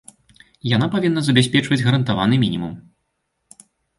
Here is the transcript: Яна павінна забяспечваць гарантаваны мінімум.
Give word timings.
Яна 0.75 0.87
павінна 0.95 1.21
забяспечваць 1.27 1.79
гарантаваны 1.89 2.35
мінімум. 2.47 3.63